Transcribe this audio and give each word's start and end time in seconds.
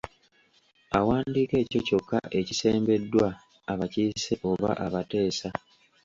Awandiika 0.99 1.55
ekyo 1.63 1.79
kyokka 1.87 2.19
ekisembeddwa 2.39 3.27
abakiise 3.71 4.33
oba 4.49 4.69
abateesa. 4.85 5.49